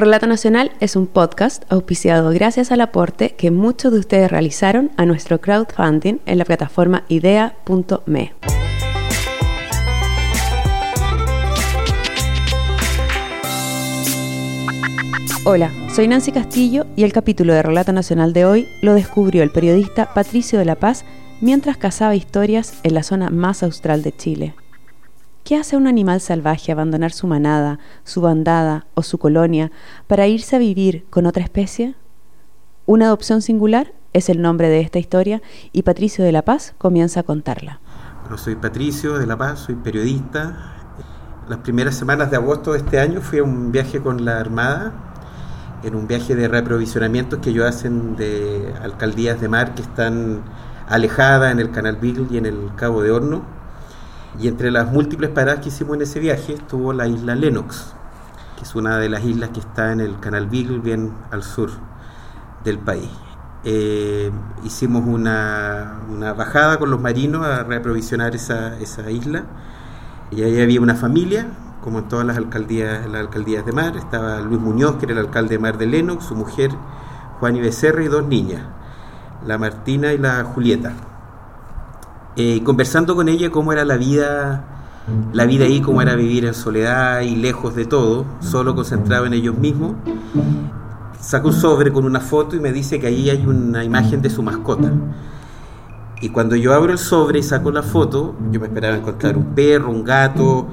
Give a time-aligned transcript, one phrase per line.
[0.00, 5.04] Relato Nacional es un podcast auspiciado gracias al aporte que muchos de ustedes realizaron a
[5.04, 8.32] nuestro crowdfunding en la plataforma idea.me.
[15.44, 19.50] Hola, soy Nancy Castillo y el capítulo de Relato Nacional de hoy lo descubrió el
[19.50, 21.04] periodista Patricio de la Paz
[21.42, 24.54] mientras cazaba historias en la zona más austral de Chile.
[25.44, 29.72] ¿Qué hace un animal salvaje abandonar su manada, su bandada o su colonia
[30.06, 31.94] para irse a vivir con otra especie?
[32.86, 35.40] Una adopción singular es el nombre de esta historia
[35.72, 37.80] y Patricio de la Paz comienza a contarla.
[38.22, 40.76] Bueno, soy Patricio de la Paz, soy periodista.
[41.48, 44.92] Las primeras semanas de agosto de este año fui a un viaje con la Armada,
[45.82, 50.42] en un viaje de reaprovisionamiento que ellos hacen de alcaldías de mar que están
[50.86, 53.59] alejadas en el Canal Beagle y en el Cabo de Horno
[54.38, 57.94] y entre las múltiples paradas que hicimos en ese viaje estuvo la isla Lennox,
[58.56, 61.70] que es una de las islas que está en el Canal Beagle, bien al sur
[62.64, 63.10] del país.
[63.64, 64.30] Eh,
[64.64, 66.00] hicimos una,
[66.36, 69.44] bajada con los marinos a reaprovisionar esa, esa, isla
[70.30, 71.46] y ahí había una familia,
[71.82, 73.96] como en todas las alcaldías, las alcaldías de mar.
[73.96, 76.70] Estaba Luis Muñoz, que era el alcalde de mar de Lennox, su mujer
[77.40, 78.62] Juan y Becerra y dos niñas,
[79.46, 80.92] la Martina y la Julieta.
[82.36, 84.64] Eh, conversando con ella cómo era la vida,
[85.32, 89.34] la vida ahí, cómo era vivir en soledad y lejos de todo, solo concentrado en
[89.34, 89.94] ellos mismos.
[91.20, 94.30] Saca un sobre con una foto y me dice que ahí hay una imagen de
[94.30, 94.92] su mascota.
[96.22, 99.54] Y cuando yo abro el sobre y saco la foto, yo me esperaba encontrar un
[99.54, 100.68] perro, un gato,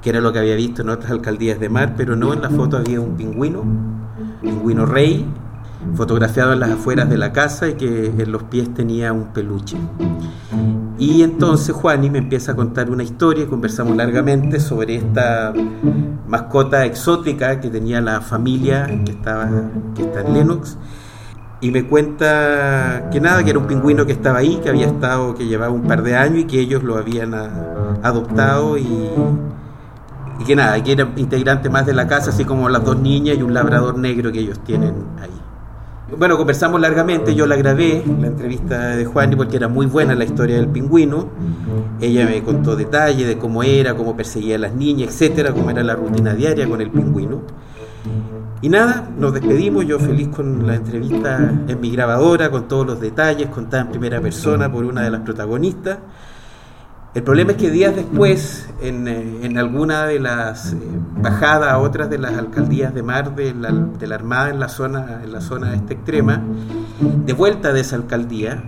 [0.00, 2.50] que era lo que había visto en otras alcaldías de mar, pero no, en la
[2.50, 3.62] foto había un pingüino,
[4.40, 5.26] pingüino rey,
[5.94, 9.76] fotografiado en las afueras de la casa y que en los pies tenía un peluche.
[11.02, 15.52] Y entonces Juani me empieza a contar una historia conversamos largamente sobre esta
[16.28, 19.50] mascota exótica que tenía la familia que, estaba,
[19.96, 20.78] que está en Lennox.
[21.60, 25.34] Y me cuenta que nada, que era un pingüino que estaba ahí, que había estado,
[25.34, 29.10] que llevaba un par de años y que ellos lo habían adoptado y,
[30.38, 33.36] y que nada, que era integrante más de la casa, así como las dos niñas
[33.36, 35.41] y un labrador negro que ellos tienen ahí.
[36.18, 40.24] Bueno, conversamos largamente, yo la grabé, la entrevista de Juan, porque era muy buena la
[40.24, 41.28] historia del pingüino.
[42.00, 45.82] Ella me contó detalles de cómo era, cómo perseguía a las niñas, etcétera, cómo era
[45.82, 47.42] la rutina diaria con el pingüino.
[48.60, 53.00] Y nada, nos despedimos, yo feliz con la entrevista en mi grabadora, con todos los
[53.00, 55.98] detalles, contada en primera persona por una de las protagonistas.
[57.14, 60.78] El problema es que días después, en, eh, alguna de las eh,
[61.20, 65.30] bajadas a otras de las alcaldías de mar de la, Armada en la zona, en
[65.30, 66.42] la zona esta extrema,
[67.26, 68.64] de vuelta de esa alcaldía,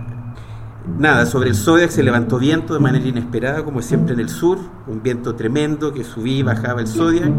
[0.99, 4.59] nada, sobre el Zodiac se levantó viento de manera inesperada, como siempre en el sur,
[4.85, 7.31] un viento tremendo que subía y bajaba el Zodiac,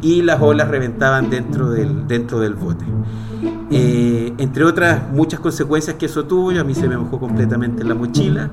[0.00, 2.86] y las olas reventaban dentro del, dentro del bote.
[3.70, 7.94] Eh, entre otras muchas consecuencias que eso tuvo, a mí se me mojó completamente la
[7.94, 8.50] mochila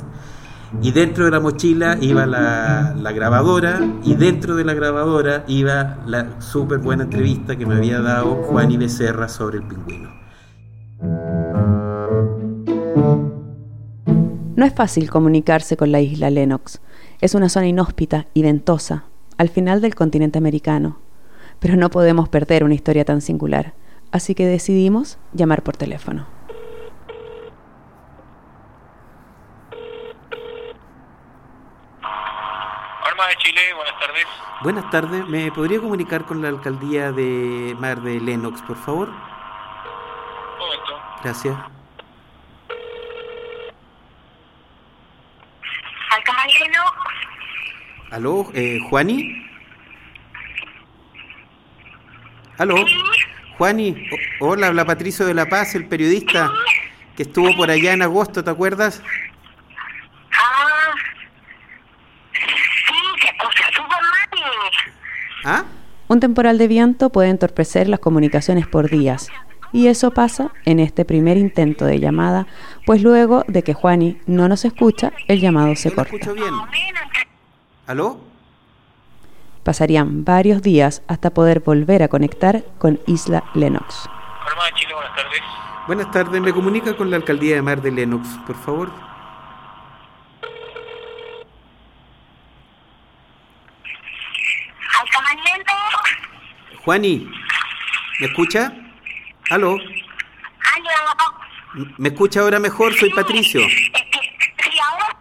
[0.81, 6.41] y dentro de la mochila iba la, grabadora y dentro de la grabadora iba la
[6.41, 10.09] súper buena entrevista que me había dado Juan y Becerra sobre el pingüino.
[14.55, 16.81] No es fácil comunicarse con la isla Lennox.
[17.19, 19.05] Es una zona inhóspita y ventosa,
[19.37, 20.99] al final del continente americano.
[21.59, 23.73] Pero no podemos perder una historia tan singular,
[24.11, 26.35] así que decidimos llamar por teléfono.
[33.27, 33.61] de Chile,
[33.95, 34.25] buenas tardes.
[34.61, 39.09] Buenas tardes, ¿me podría comunicar con la alcaldía de Mar de Lennox, por favor?
[39.09, 40.99] Un momento.
[41.23, 41.57] Gracias.
[48.11, 49.45] ¿Aló, eh, Juani?
[52.57, 52.75] ¿Aló?
[53.57, 56.49] Juani, hola, habla Patricio de la Paz, el periodista
[57.17, 59.03] que estuvo por allá en agosto, ¿te acuerdas?
[66.07, 69.29] Un temporal de viento puede entorpecer las comunicaciones por días.
[69.73, 72.47] Y eso pasa en este primer intento de llamada,
[72.85, 76.15] pues luego de que Juani no nos escucha, el llamado se corta.
[76.15, 76.53] escucho bien.
[77.87, 78.19] ¿Aló?
[79.63, 84.07] Pasarían varios días hasta poder volver a conectar con Isla Lennox.
[84.93, 85.41] buenas tardes.
[85.87, 89.14] Buenas tardes, me comunica con la alcaldía de Mar de Lennox, por favor.
[96.85, 97.27] Juani,
[98.19, 98.73] ¿me escucha?
[99.49, 99.71] ¿Aló?
[99.73, 99.79] ¿Aló?
[101.97, 102.93] ¿Me escucha ahora mejor?
[102.93, 103.61] Soy Patricio.
[103.61, 105.17] Sí, ahora.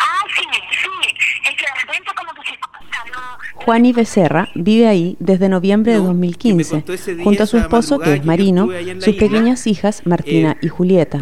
[0.00, 1.14] Ah, sí, sí.
[1.44, 3.62] Es que de repente como que se corta, ¿no?
[3.64, 7.98] Juani Becerra vive ahí desde noviembre de No, 2015, ese día, junto a su esposo
[7.98, 11.18] que es marino, sus isla, pequeñas hijas Martina eh, y Julieta.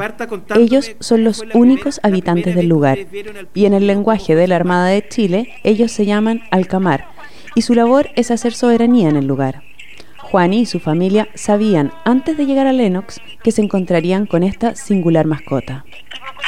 [0.55, 2.99] Ellos son los únicos primera- habitantes del lugar
[3.55, 7.09] y en el lenguaje de la Armada de Chile ellos se llaman alcamar
[7.55, 9.63] y su labor es hacer soberanía en el lugar.
[10.31, 14.77] Juani y su familia sabían antes de llegar a Lennox que se encontrarían con esta
[14.77, 15.85] singular mascota.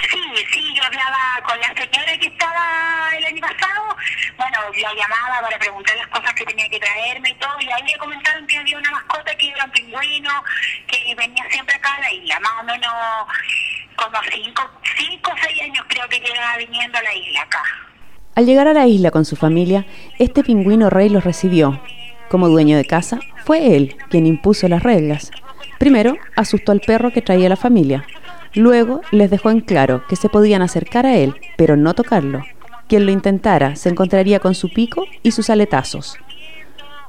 [0.08, 0.20] Sí,
[0.52, 3.96] sí, yo hablaba con la señora que estaba el año pasado.
[4.36, 7.60] Bueno, la llamaba para preguntar las cosas que tenía que traerme y todo.
[7.60, 10.44] Y ahí le comentaron que había una mascota que era un pingüino,
[10.86, 12.38] que venía siempre acá a la isla.
[12.38, 12.92] Más o menos
[13.96, 17.62] como cinco, cinco o seis años creo que lleva viniendo a la isla acá.
[18.34, 19.84] Al llegar a la isla con su familia,
[20.18, 21.80] este pingüino rey los recibió.
[22.30, 25.30] Como dueño de casa, fue él quien impuso las reglas.
[25.78, 28.06] Primero, asustó al perro que traía la familia.
[28.54, 32.42] Luego, les dejó en claro que se podían acercar a él, pero no tocarlo.
[32.88, 36.16] Quien lo intentara se encontraría con su pico y sus aletazos.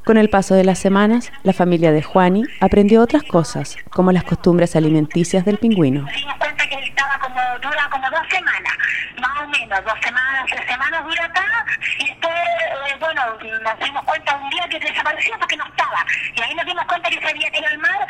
[0.06, 4.26] Con el paso de las semanas, la familia de Juani aprendió otras cosas, como las
[4.26, 6.02] costumbres alimenticias del pingüino.
[6.02, 8.74] Nos dimos cuenta que estaba como, dura como dos semanas,
[9.22, 11.66] más o menos, dos semanas, tres semanas dura acá,
[12.00, 13.22] y después, eh, bueno,
[13.64, 17.10] nos dimos cuenta un día que desapareció porque no estaba, y ahí nos dimos cuenta
[17.10, 18.08] que se había ido al mar,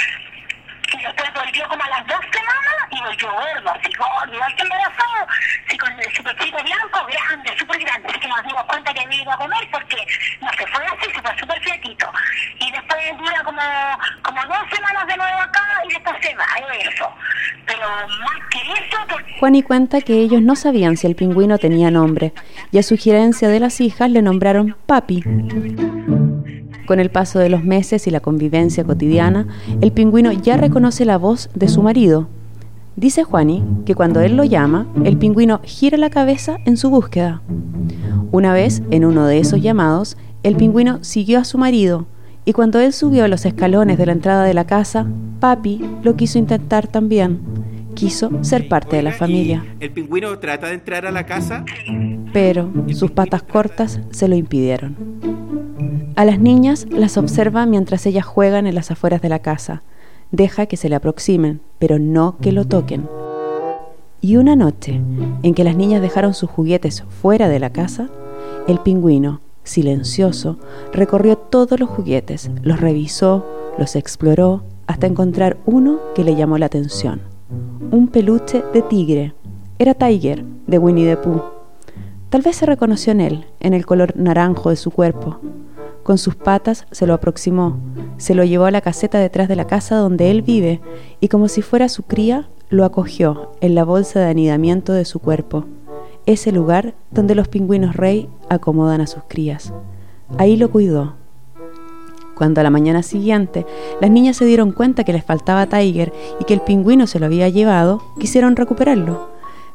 [1.04, 5.28] después volvió como a las dos semanas, y volvió gordo, así gordo, igual que embarazado,
[5.68, 9.22] sí, con el super blanco, grande, súper grande, así que nos dimos cuenta que había
[9.22, 9.98] ido a comer porque
[10.42, 12.12] no se fue así, se fue súper flaquito,
[12.60, 13.62] y después dura como,
[14.24, 17.10] como dos semanas de nuevo acá, y después se va, eso,
[17.66, 21.92] pero más que eso, porque Juani cuenta que ellos no sabían si el pingüino tenía
[21.92, 22.34] nombre
[22.72, 25.24] y a sugerencia de las hijas le nombraron Papi.
[26.86, 29.48] Con el paso de los meses y la convivencia cotidiana,
[29.82, 32.28] el pingüino ya reconoce la voz de su marido.
[32.96, 37.42] Dice Juani que cuando él lo llama, el pingüino gira la cabeza en su búsqueda.
[38.32, 42.06] Una vez, en uno de esos llamados, el pingüino siguió a su marido
[42.46, 45.08] y cuando él subió los escalones de la entrada de la casa,
[45.40, 47.40] Papi lo quiso intentar también.
[47.96, 49.64] Quiso ser parte de la familia.
[49.80, 51.64] ¿y ¿El pingüino trata de entrar a la casa?
[52.34, 55.33] pero sus patas cortas se lo impidieron.
[56.16, 59.82] A las niñas las observa mientras ellas juegan en las afueras de la casa.
[60.32, 63.10] Deja que se le aproximen, pero no que lo toquen.
[64.22, 65.02] Y una noche,
[65.42, 68.10] en que las niñas dejaron sus juguetes fuera de la casa,
[68.68, 70.60] el pingüino, silencioso,
[70.94, 73.46] recorrió todos los juguetes, los revisó,
[73.80, 77.22] los exploró, hasta encontrar uno que le llamó la atención.
[77.92, 79.34] Un peluche de tigre.
[79.80, 81.42] Era Tiger, de Winnie the Pooh.
[82.30, 85.40] Tal vez se reconoció en él, en el color naranjo de su cuerpo.
[86.04, 87.78] Con sus patas se lo aproximó,
[88.18, 90.82] se lo llevó a la caseta detrás de la casa donde él vive
[91.22, 95.20] y como si fuera su cría, lo acogió en la bolsa de anidamiento de su
[95.20, 95.66] cuerpo,
[96.26, 99.74] ese lugar donde los pingüinos rey acomodan a sus crías.
[100.38, 101.14] Ahí lo cuidó.
[102.36, 103.66] Cuando a la mañana siguiente
[104.02, 106.12] las niñas se dieron cuenta que les faltaba Tiger
[106.42, 109.30] y que el pingüino se lo había llevado, quisieron recuperarlo,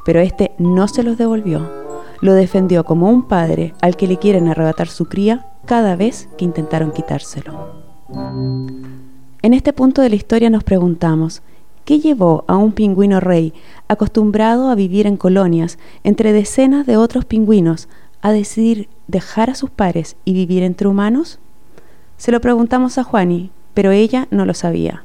[0.05, 1.89] pero este no se los devolvió
[2.21, 6.47] lo defendió como un padre al que le quieren arrebatar su cría cada vez que
[6.47, 7.75] intentaron quitárselo.
[9.43, 11.43] En este punto de la historia nos preguntamos,
[11.85, 13.53] ¿qué llevó a un pingüino rey
[13.87, 17.91] acostumbrado a vivir en colonias entre decenas de otros pingüinos
[18.23, 21.39] a decidir dejar a sus pares y vivir entre humanos?
[22.17, 25.05] Se lo preguntamos a Juani, pero ella no lo sabía.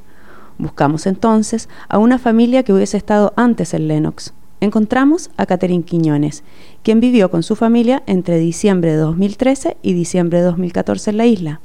[0.58, 6.44] Buscamos entonces a una familia que hubiese estado antes en Lennox, encontramos a Catherine Quiñones,
[6.84, 11.26] quien vivió con su familia entre diciembre de 2013 y diciembre de 2014 en la
[11.26, 11.62] isla.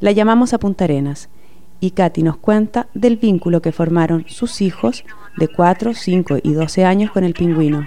[0.00, 1.28] La llamamos a Punta Arenas
[1.78, 5.04] y Katy nos cuenta del vínculo que formaron sus hijos
[5.36, 7.86] de 4, 5 y 12 años con el pingüino.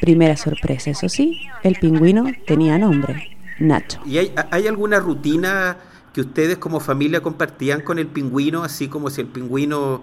[0.00, 4.00] Primera sorpresa, eso sí, el pingüino tenía nombre, Nacho.
[4.06, 5.76] ¿Y hay, hay alguna rutina
[6.14, 10.02] que ustedes como familia compartían con el pingüino, así como si el pingüino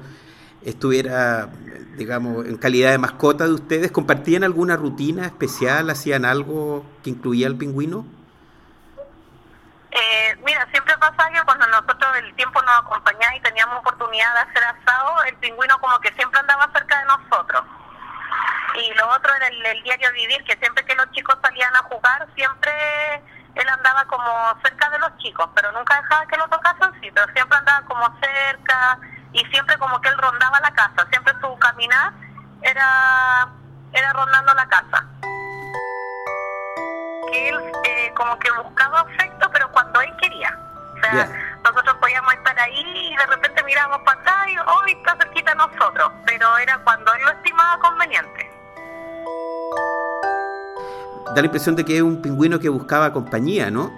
[0.64, 1.50] estuviera,
[1.98, 5.90] digamos, en calidad de mascota de ustedes, ¿compartían alguna rutina especial?
[5.90, 8.06] ¿Hacían algo que incluía al pingüino?
[9.92, 14.40] Eh, mira, siempre pasa que cuando nosotros el tiempo nos acompañaba y teníamos oportunidad de
[14.40, 17.64] hacer asado, el pingüino como que siempre andaba cerca de nosotros.
[18.76, 21.80] Y lo otro era el, el diario vivir, que siempre que los chicos salían a
[21.80, 22.72] jugar, siempre
[23.56, 27.28] él andaba como cerca de los chicos, pero nunca dejaba que lo tocasen, sí, pero
[27.34, 29.00] siempre andaba como cerca
[29.34, 32.14] y siempre como que él rondaba la casa, siempre su caminar
[32.62, 33.48] era,
[33.94, 35.06] era rondando la casa.
[37.32, 40.58] Que él eh, como que buscaba afecto, pero cuando él quería.
[40.94, 41.30] O sea,
[41.64, 45.58] nosotros podíamos estar ahí y de repente mirábamos para atrás y hoy está cerquita de
[45.58, 48.52] nosotros, pero era cuando él lo estimaba conveniente.
[51.34, 53.92] Da la impresión de que es un pingüino que buscaba compañía, ¿no?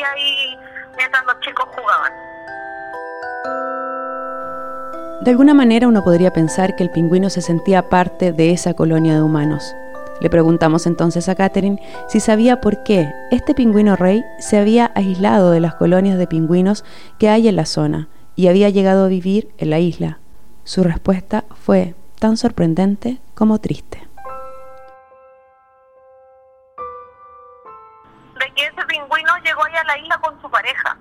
[0.00, 0.58] Ahí
[0.96, 2.12] mientras los chicos jugaban.
[5.22, 9.14] De alguna manera uno podría pensar que el pingüino se sentía parte de esa colonia
[9.14, 9.74] de humanos.
[10.20, 15.50] Le preguntamos entonces a Catherine si sabía por qué este pingüino rey se había aislado
[15.50, 16.84] de las colonias de pingüinos
[17.18, 20.18] que hay en la zona y había llegado a vivir en la isla.
[20.64, 24.11] Su respuesta fue tan sorprendente como triste.
[29.82, 30.96] A la isla con su pareja.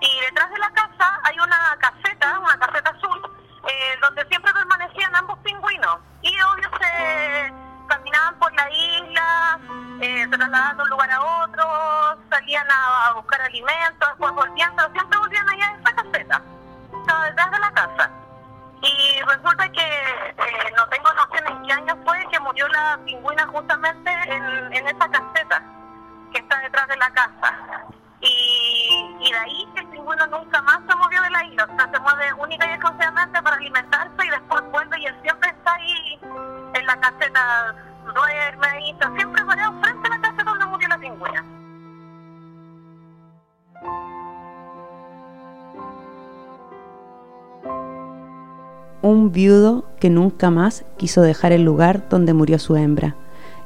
[0.00, 3.22] Y detrás de la casa hay una caseta, una caseta azul,
[3.68, 5.98] eh, donde siempre permanecían ambos pingüinos.
[6.22, 7.52] Y obvio se
[7.86, 9.58] caminaban por la isla,
[10.00, 15.18] eh, se trasladaban de un lugar a otro, salían a, buscar alimentos, después volvían, siempre
[15.18, 16.42] volvían allá a esa caseta.
[17.00, 18.10] Estaba detrás de la casa.
[18.82, 23.46] Y resulta que eh, no tengo noción en qué año fue que murió la pingüina
[23.46, 25.62] justamente en, en esa caseta
[26.32, 27.61] que está detrás de la casa.
[32.62, 36.18] Única y exclusivamente para alimentarse y después vuelve y él siempre está ahí
[36.74, 40.98] en la caseta, duerme y está siempre parado frente a la caseta donde murió la
[40.98, 41.44] pingüina.
[49.02, 53.16] Un viudo que nunca más quiso dejar el lugar donde murió su hembra.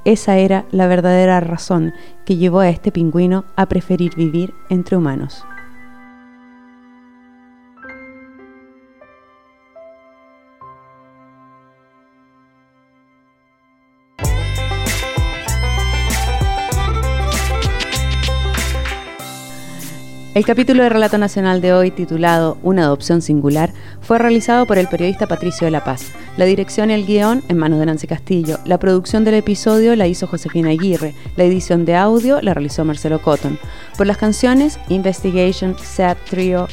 [0.04, 1.92] Esa era la verdadera razón
[2.24, 5.44] que llevó a este pingüino a preferir vivir entre humanos.
[20.36, 24.86] El capítulo de Relato Nacional de hoy, titulado Una adopción singular, fue realizado por el
[24.86, 26.12] periodista Patricio de la Paz.
[26.36, 28.58] La dirección y el guion en manos de Nancy Castillo.
[28.66, 31.14] La producción del episodio la hizo Josefina Aguirre.
[31.36, 33.58] La edición de audio la realizó Marcelo Cotton.
[33.96, 36.68] Por las canciones Investigation, Sad Trio,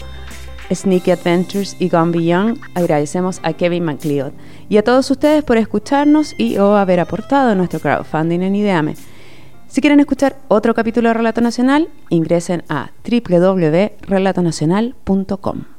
[0.70, 4.34] Sneaky Adventures y Gone Beyond, agradecemos a Kevin McLeod.
[4.68, 8.96] Y a todos ustedes por escucharnos y o haber aportado nuestro crowdfunding en Ideame.
[9.74, 15.73] Si quieren escuchar otro capítulo de Relato Nacional, ingresen a www.relatonacional.com.